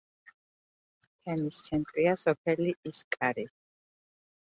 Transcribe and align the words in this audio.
თემის 1.17 1.59
ცენტრია 1.67 2.13
სოფელი 2.21 2.73
ისკარი. 2.93 3.45